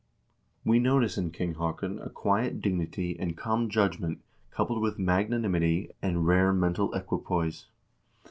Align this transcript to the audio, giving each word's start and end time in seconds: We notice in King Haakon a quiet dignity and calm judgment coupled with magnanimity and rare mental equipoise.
We 0.65 0.79
notice 0.79 1.15
in 1.15 1.29
King 1.29 1.53
Haakon 1.53 1.99
a 1.99 2.09
quiet 2.09 2.59
dignity 2.59 3.15
and 3.19 3.37
calm 3.37 3.69
judgment 3.69 4.19
coupled 4.49 4.81
with 4.81 4.97
magnanimity 4.97 5.91
and 6.01 6.25
rare 6.25 6.51
mental 6.53 6.91
equipoise. 6.95 7.67